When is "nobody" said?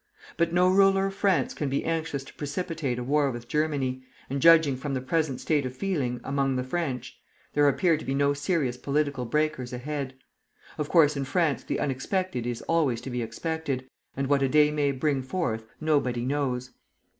15.79-16.25